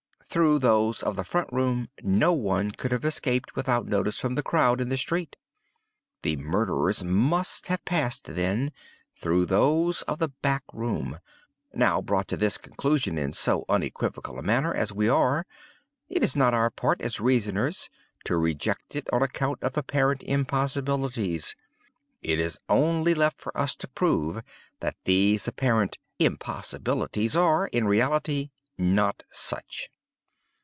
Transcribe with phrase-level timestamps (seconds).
[0.33, 4.41] Through those of the front room no one could have escaped without notice from the
[4.41, 5.35] crowd in the street.
[6.21, 8.71] The murderers must have passed, then,
[9.13, 11.19] through those of the back room.
[11.73, 15.45] Now, brought to this conclusion in so unequivocal a manner as we are,
[16.07, 17.89] it is not our part, as reasoners,
[18.23, 21.57] to reject it on account of apparent impossibilities.
[22.21, 24.41] It is only left for us to prove
[24.79, 29.89] that these apparent 'impossibilities' are, in reality, not such.